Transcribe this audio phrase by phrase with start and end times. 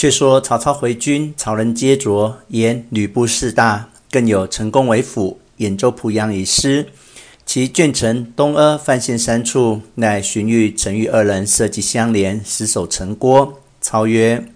[0.00, 6.86] 却说曹操回军，曹人皆浊，言吕布势大，更有陈宫为辅，兖州、濮阳已失。
[7.44, 13.60] 其郡城东阿、范县三处，乃荀彧、陈驭二人设计相连，死守城郭。
[13.82, 14.46] 操曰：“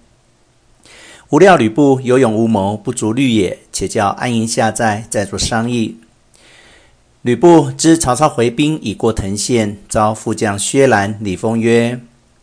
[1.28, 3.58] 吾料吕布有勇无谋，不足虑也。
[3.70, 5.98] 且叫安营下寨，再作商议。”
[7.20, 12.00] 吕布知曹操回兵已过藤县，召副将薛兰、李丰曰：“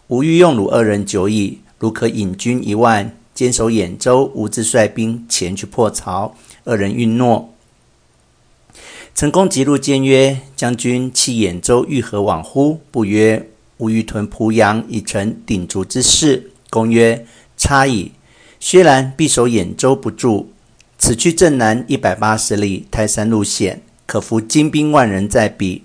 [0.10, 7.56] 吾欲用汝二人久矣，如可引军一万，坚守兖州，吾自率兵前去破曹。”二人允诺。
[9.16, 13.50] 陈宫急入见曰：“将军弃兖州，欲何往乎？”不曰
[13.80, 17.26] ：“吾欲屯濮阳，以成鼎足之势。”公曰
[17.58, 18.12] ：“差矣。
[18.60, 20.52] 薛兰必守兖州不住。
[21.00, 25.82] 此去正南一百八十里，泰山路险，可伏精兵万人在彼。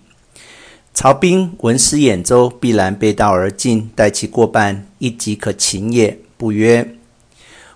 [0.97, 6.97] 曹兵闻失兖州，必然背道而进，待其过半，一击可擒也。”不曰：“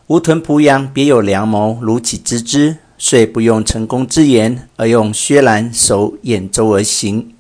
[0.09, 7.35] 吾屯濮阳，别有良谋，如岂知之？”遂不用陈宫之言，而用薛兰守兖州而行。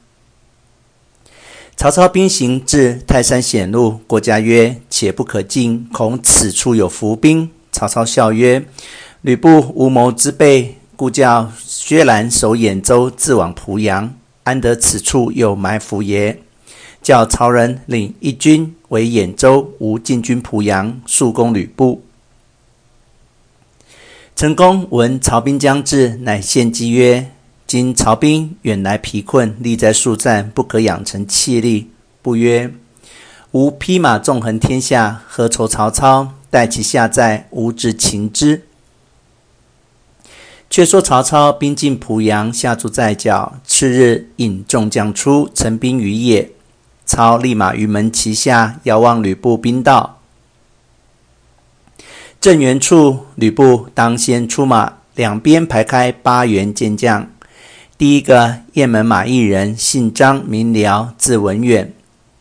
[1.78, 8.66] 曹操兵行至泰山险路，郭嘉曰：“且不可进，恐此处有伏兵。”曹操笑曰
[9.22, 16.41] ：“吕布无谋之辈，故叫薛兰守兖州，自往濮阳，安得此处有埋伏也？
[17.02, 22.02] 叫曹仁领一军围兖州，吾进军濮阳，速攻吕布。”
[24.36, 27.30] 陈宫闻曹兵将至，乃献计曰
[27.66, 31.91] ：“今曹兵远来疲困，力在速战，不可养成气力。”
[32.22, 32.72] 不曰
[33.52, 36.34] ：“吾匹马纵横天下，何愁曹操？
[36.50, 38.62] 待其下寨，吾自擒之。”
[40.70, 43.54] 却说曹操兵进濮阳，下注在脚。
[43.66, 46.48] 次日，引众将出，陈兵于野。
[47.04, 50.20] 操立马于门旗下，遥望吕布兵到。
[52.41, 57.28] 正圆处，吕布当先出马，两边排开八员健将。
[57.98, 61.88] 第一个雁门马邑人，姓张，名辽，字文远；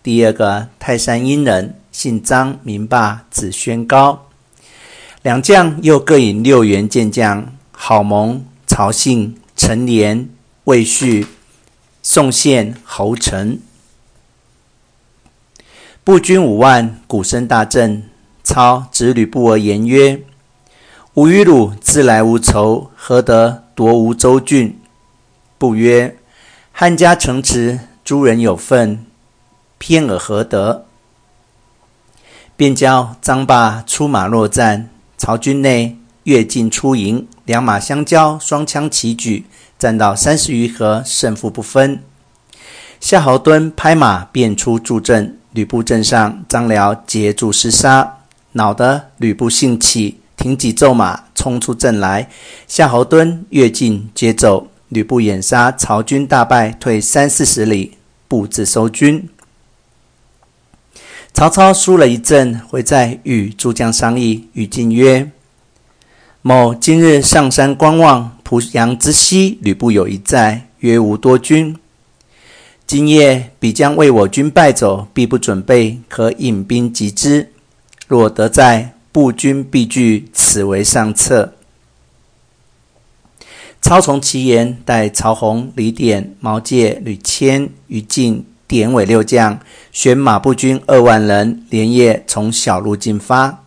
[0.04, 4.28] 第二个泰山阴人，姓张，名霸，字宣高。
[5.24, 7.52] 两将又各引六员健将：
[7.82, 10.30] 郝萌、曹信、陈连、
[10.66, 11.26] 魏续、
[12.04, 13.58] 宋宪、侯成。
[16.04, 18.04] 步军五万，鼓声大震。
[18.44, 20.22] 操指吕布而言曰
[21.16, 24.78] ：“吾与汝自来无仇，何得夺吾州郡？”
[25.58, 26.18] 不曰
[26.74, 29.06] ：“汉家城池，诸人有份，
[29.78, 30.86] 偏尔何得？”
[32.58, 34.90] 便叫张霸出马落战。
[35.18, 39.44] 曹军内跃进出营，两马相交，双枪齐举，
[39.80, 42.04] 战到三十余合，胜负不分。
[43.00, 48.18] 夏侯惇拍马便出助阵，吕布阵上，张辽截住厮杀。
[48.52, 52.30] 恼得吕布兴起，挺戟骤马，冲出阵来。
[52.68, 59.28] 夏侯惇跃进接走，吕布掩杀，曹军大败，退三四十里，布置收军。
[61.34, 64.50] 曹操输了一阵，回寨与诸将商议。
[64.54, 65.32] 语尽曰
[66.42, 71.76] ：“某今日上山观望，濮阳之西，吕布有一寨，约无多军。
[72.88, 77.52] 今夜彼将为我军败走，必不准备，可引兵击之。”
[78.08, 81.56] 若得寨，步军必据，此为上策。
[83.82, 89.60] 操从其言，带曹洪、李典、毛玠、吕谦、于禁、典韦六将，
[89.92, 93.66] 选马步军二万人，连夜从小路进发。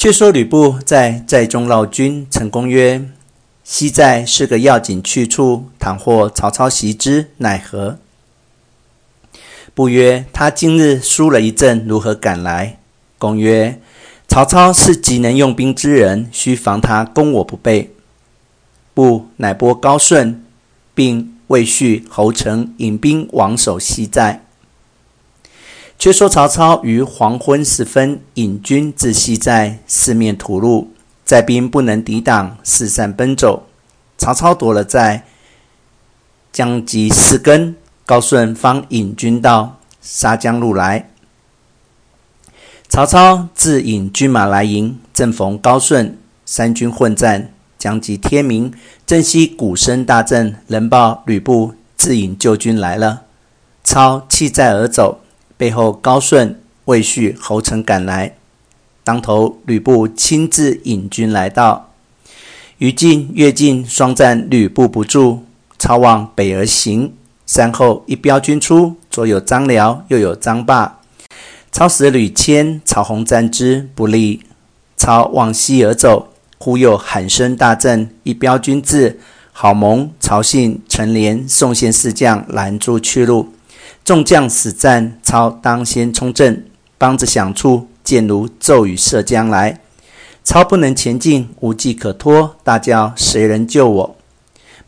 [0.00, 3.06] 却说吕布在寨中绕军，陈宫曰
[3.62, 7.98] ：“西寨是个要紧去处，倘获曹操袭之，奈何？”
[9.74, 12.78] 不曰：“他今日输了一阵，如何敢来？”
[13.20, 13.78] 公曰
[14.26, 17.92] ：“曹操是极能用兵之人，须防他攻我不备。”
[18.96, 20.42] 布乃拨高顺，
[20.94, 24.46] 并魏续、侯成引兵往守西寨。
[26.00, 30.86] 却说曹操于黄昏时分引军至西寨，四面屠戮，
[31.26, 33.66] 寨兵不能抵挡，四散奔走。
[34.16, 35.26] 曹操夺了寨，
[36.50, 37.76] 将及四更。
[38.06, 41.10] 高顺方引军到，杀将入来。
[42.88, 46.16] 曹操自引军马来迎，正逢高顺
[46.46, 48.72] 三军混战，将及天明，
[49.06, 53.24] 正夕鼓声大震，人报吕布自引救军来了。
[53.84, 55.20] 操弃寨而走，
[55.60, 58.34] 背后高顺、魏续、侯成赶来，
[59.04, 61.90] 当头吕布亲自引军来到，
[62.78, 65.40] 于禁、乐进双战，吕布不住，
[65.78, 67.12] 操往北而行。
[67.44, 71.00] 山后一彪军出，左有张辽，右有张霸。
[71.70, 74.40] 操使吕谦、曹洪战之不利，
[74.96, 79.20] 操往西而走，忽又喊声大震，一标军至，
[79.52, 83.52] 郝萌、曹信、陈连、宋宪四将拦住去路，
[84.04, 86.66] 众将死战，操当先冲阵，
[86.98, 89.80] 梆子响处，箭如骤雨射将来，
[90.42, 94.16] 操不能前进，无计可托，大叫：“谁人救我？”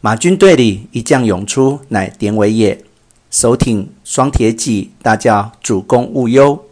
[0.01, 2.83] 马军队里一将涌出，乃典韦也，
[3.31, 6.65] 手挺双铁戟，大叫：“主公勿忧。”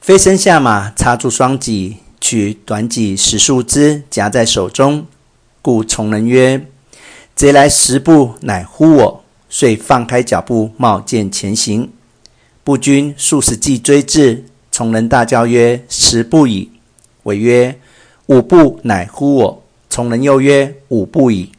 [0.00, 5.06] 飞身下马，插住双戟，取短戟十数支夹在手中，
[5.62, 6.66] 故从人曰
[7.36, 11.90] ：“贼来十步，乃呼我。”遂放开脚步，冒剑前行。
[12.64, 16.70] 步军数十骑追至，从人大叫曰：“十步矣！”
[17.24, 17.78] 韦曰
[18.26, 21.50] ：“五步，乃呼我。”从人又曰：“五步矣。”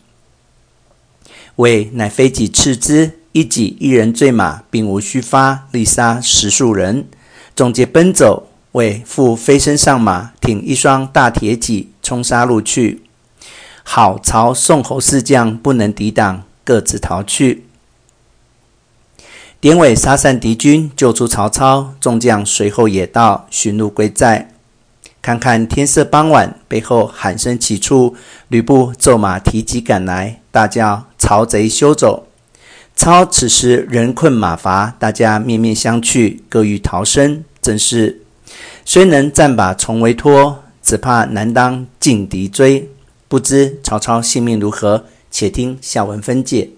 [1.57, 7.05] 韦乃飞戟刺之，一戟一人坠马，并无虚发，力杀十数人。
[7.53, 13.03] 众皆奔走，韦复飞身上马，挺一双大铁戟，冲杀入去。
[13.83, 17.65] 好、曹、宋侯四将不能抵挡，各自逃去。
[19.61, 24.55] 典韦杀散敌军，救出曹操，众将随后也到，寻路归寨。
[25.21, 28.15] 看看天色傍晚，背后喊声起处，
[28.47, 32.25] 吕布骤马提戟赶来，大叫：“曹贼休走！”
[32.97, 37.45] 操此时人困马乏，大家面面相觑，各欲逃生。
[37.61, 38.23] 正是
[38.83, 42.89] 虽能战把重围脱，只怕难当劲敌追。
[43.27, 45.05] 不知曹操性命如何？
[45.29, 46.71] 且听下文分解。